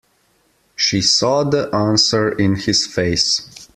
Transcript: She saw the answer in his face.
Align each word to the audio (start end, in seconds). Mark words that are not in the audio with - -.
She 0.75 0.99
saw 0.99 1.43
the 1.43 1.69
answer 1.75 2.31
in 2.31 2.55
his 2.55 2.87
face. 2.87 3.67